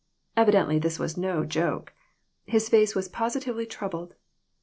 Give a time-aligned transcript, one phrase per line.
[0.35, 1.93] Evidently this was no joke.
[2.47, 4.15] His face was positively troubled.